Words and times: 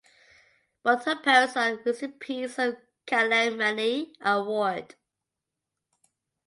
Both 0.81 1.05
her 1.05 1.15
parents 1.19 1.55
are 1.55 1.75
recipients 1.75 2.57
of 2.57 2.77
Kalaimamani 3.05 4.15
Award. 4.21 4.95